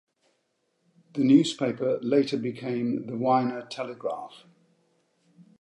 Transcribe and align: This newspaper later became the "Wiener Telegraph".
This 1.13 1.23
newspaper 1.23 1.99
later 2.01 2.35
became 2.35 3.05
the 3.05 3.15
"Wiener 3.15 3.67
Telegraph". 3.69 4.45